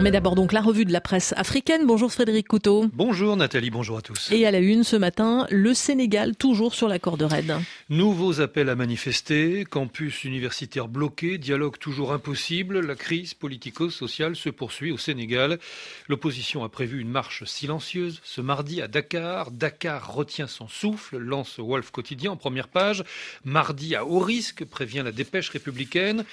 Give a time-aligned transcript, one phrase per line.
[0.00, 1.86] Mais d'abord donc la revue de la presse africaine.
[1.86, 2.86] Bonjour Frédéric Couteau.
[2.94, 4.32] Bonjour Nathalie, bonjour à tous.
[4.32, 7.54] Et à la une ce matin, le Sénégal toujours sur la corde raide.
[7.90, 14.90] Nouveaux appels à manifester, campus universitaire bloqué, dialogue toujours impossible, la crise politico-sociale se poursuit
[14.90, 15.58] au Sénégal.
[16.08, 19.50] L'opposition a prévu une marche silencieuse ce mardi à Dakar.
[19.50, 23.04] Dakar retient son souffle, lance Wolf Quotidien en première page.
[23.44, 26.24] Mardi à haut risque, prévient la dépêche républicaine.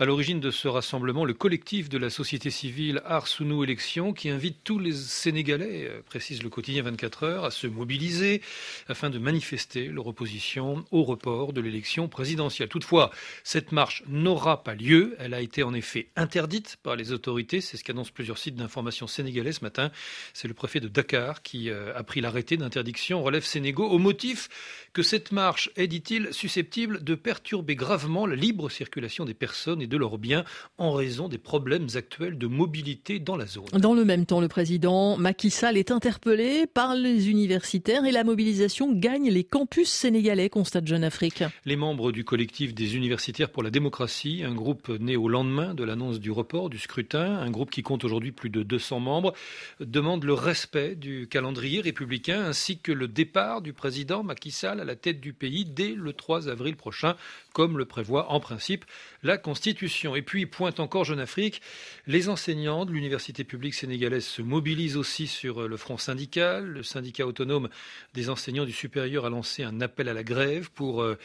[0.00, 4.64] À l'origine de ce rassemblement, le collectif de la société civile Arsounou Élections qui invite
[4.64, 8.40] tous les Sénégalais, euh, précise le quotidien 24 heures, à se mobiliser
[8.88, 12.70] afin de manifester leur opposition au report de l'élection présidentielle.
[12.70, 13.10] Toutefois,
[13.44, 15.16] cette marche n'aura pas lieu.
[15.18, 17.60] Elle a été en effet interdite par les autorités.
[17.60, 19.90] C'est ce qu'annoncent plusieurs sites d'information sénégalais ce matin.
[20.32, 24.48] C'est le préfet de Dakar qui euh, a pris l'arrêté d'interdiction relève Sénégaux au motif
[24.94, 29.89] que cette marche est, dit-il, susceptible de perturber gravement la libre circulation des personnes et
[29.90, 30.44] de leurs biens
[30.78, 33.66] en raison des problèmes actuels de mobilité dans la zone.
[33.74, 38.24] Dans le même temps, le président Macky Sall est interpellé par les universitaires et la
[38.24, 41.44] mobilisation gagne les campus sénégalais, constate Jeune Afrique.
[41.66, 45.84] Les membres du collectif des universitaires pour la démocratie, un groupe né au lendemain de
[45.84, 49.34] l'annonce du report du scrutin, un groupe qui compte aujourd'hui plus de 200 membres,
[49.80, 54.84] demande le respect du calendrier républicain ainsi que le départ du président Macky Sall à
[54.84, 57.16] la tête du pays dès le 3 avril prochain,
[57.52, 58.84] comme le prévoit en principe
[59.22, 59.79] la Constitution.
[60.16, 61.62] Et puis, pointe encore Jeune Afrique,
[62.06, 66.66] les enseignants de l'université publique sénégalaise se mobilisent aussi sur euh, le front syndical.
[66.66, 67.68] Le syndicat autonome
[68.14, 71.16] des enseignants du supérieur a lancé un appel à la grève pour euh,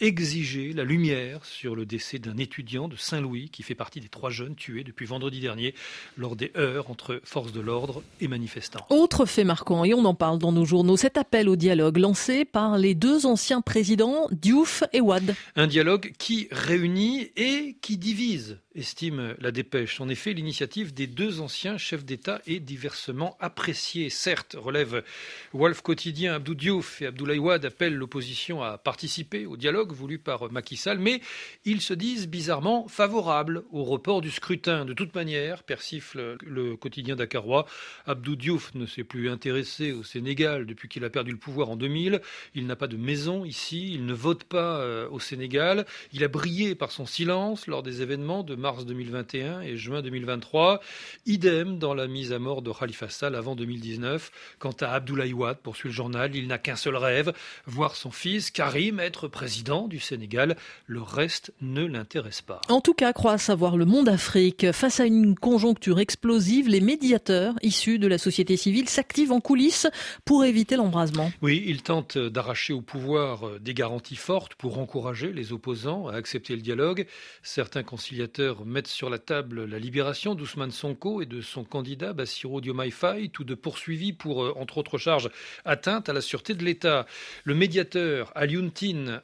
[0.00, 4.30] exiger la lumière sur le décès d'un étudiant de Saint-Louis qui fait partie des trois
[4.30, 5.74] jeunes tués depuis vendredi dernier
[6.16, 8.86] lors des heurts entre forces de l'ordre et manifestants.
[8.90, 12.44] Autre fait marquant, et on en parle dans nos journaux, cet appel au dialogue lancé
[12.44, 15.34] par les deux anciens présidents Diouf et Wad.
[15.56, 20.00] Un dialogue qui réunit et qui divise, estime la dépêche.
[20.00, 24.10] En effet, l'initiative des deux anciens chefs d'État est diversement appréciée.
[24.10, 25.02] Certes, relève
[25.52, 30.50] Wolf Quotidien, Abdou Diouf et Abdoulaye Wade appellent l'opposition à participer au dialogue voulu par
[30.50, 31.20] Macky Sall, mais
[31.64, 34.84] ils se disent bizarrement favorables au report du scrutin.
[34.84, 37.66] De toute manière, persifle le quotidien dakarois,
[38.06, 41.76] Abdou Diouf ne s'est plus intéressé au Sénégal depuis qu'il a perdu le pouvoir en
[41.76, 42.20] 2000.
[42.54, 45.86] Il n'a pas de maison ici, il ne vote pas euh, au Sénégal.
[46.12, 50.80] Il a brillé par son silence lors des événements de mars 2021 et juin 2023.
[51.26, 54.30] Idem dans la mise à mort de Khalifa Sall avant 2019.
[54.58, 57.32] Quant à Abdoulaye Wade, poursuit le journal, il n'a qu'un seul rêve,
[57.66, 60.56] voir son fils Karim être président du Sénégal.
[60.86, 62.60] Le reste ne l'intéresse pas.
[62.68, 64.70] En tout cas, croit savoir le monde Afrique.
[64.72, 69.86] Face à une conjoncture explosive, les médiateurs issus de la société civile s'activent en coulisses
[70.24, 71.32] pour éviter l'embrasement.
[71.40, 76.54] Oui, ils tentent d'arracher au pouvoir des garanties fortes pour encourager les opposants à accepter
[76.54, 77.06] le dialogue.
[77.42, 82.60] Certains conciliateurs mettent sur la table la libération d'Ousmane Sonko et de son candidat Bassirou
[82.60, 85.30] Diomaye Faye, tous deux poursuivis pour, euh, entre autres charges,
[85.64, 87.06] atteinte à la sûreté de l'État.
[87.44, 88.70] Le médiateur Alioune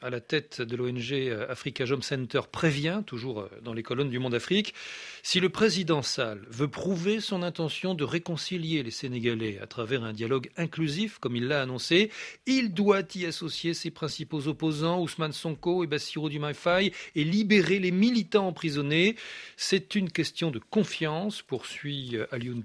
[0.01, 4.09] à la tête de l'ONG euh, Africa Jom Center, prévient, toujours euh, dans les colonnes
[4.09, 4.73] du Monde Afrique,
[5.23, 10.15] si le président Sall veut prouver son intention de réconcilier les Sénégalais à travers un
[10.15, 12.11] dialogue inclusif, comme il l'a annoncé,
[12.47, 17.79] il doit y associer ses principaux opposants, Ousmane Sonko et Bassirou Diomaye Faye, et libérer
[17.79, 19.17] les militants emprisonnés.
[19.57, 22.65] C'est une question de confiance, poursuit euh, Alioune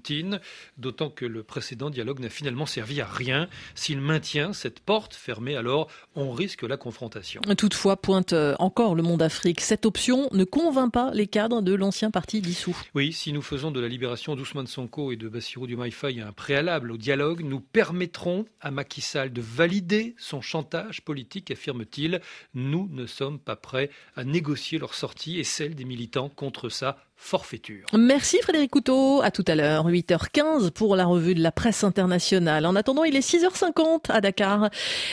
[0.78, 3.48] d'autant que le précédent dialogue n'a finalement servi à rien.
[3.74, 7.40] S'il maintient cette porte fermée, alors on risque la confrontation.
[7.56, 11.74] Toutefois, pointe euh, encore le monde Afrique, cette option ne convainc pas les cadres de
[11.74, 12.76] l'ancien parti dissous.
[12.94, 16.92] Oui, si nous faisons de la libération d'Ousmane Sonko et de Bassirou Diomaye un préalable
[16.92, 22.20] au dialogue, nous permettrons à Macky Sall de valider son chantage politique, affirme-t-il.
[22.54, 27.86] Nous ne sommes pas prêts à négocier leur sortie et des militants contre sa forfaiture.
[27.96, 29.22] Merci Frédéric Couteau.
[29.22, 32.66] À tout à l'heure, 8h15 pour la revue de la presse internationale.
[32.66, 34.68] En attendant, il est 6h50 à Dakar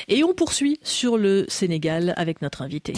[0.07, 2.93] et on poursuit sur le Sénégal avec notre invité.